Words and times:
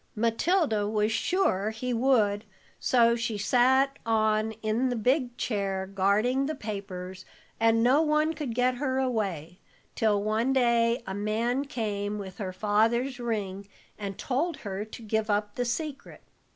"Matilda 0.15 0.87
was 0.87 1.11
sure 1.11 1.69
he 1.69 1.93
would, 1.93 2.43
so 2.79 3.15
she 3.15 3.37
sat 3.37 3.99
on 4.03 4.53
in 4.63 4.89
the 4.89 4.95
big 4.95 5.37
chair, 5.37 5.85
guarding 5.85 6.47
the 6.47 6.55
papers, 6.55 7.23
and 7.59 7.83
no 7.83 8.01
one 8.01 8.33
could 8.33 8.55
get 8.55 8.77
her 8.77 8.97
away, 8.97 9.59
till 9.93 10.23
one 10.23 10.53
day 10.53 11.03
a 11.05 11.13
man 11.13 11.65
came 11.65 12.17
with 12.17 12.39
her 12.39 12.51
father's 12.51 13.19
ring 13.19 13.67
and 13.95 14.17
told 14.17 14.57
her 14.65 14.83
to 14.85 15.03
give 15.03 15.29
up 15.29 15.53
the 15.53 15.65
secret. 15.65 16.23